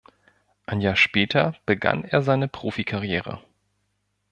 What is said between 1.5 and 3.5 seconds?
begann er seine Profikarriere.